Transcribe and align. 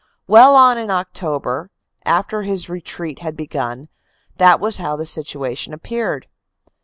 Well 0.25 0.55
on 0.55 0.79
in 0.79 0.89
October, 0.89 1.69
after 2.05 2.41
his 2.41 2.67
retreat 2.69 3.19
had 3.19 3.37
begun, 3.37 3.87
that 4.37 4.59
was 4.59 4.77
how 4.77 4.95
the 4.95 5.05
situation 5.05 5.73
appeared. 5.75 6.27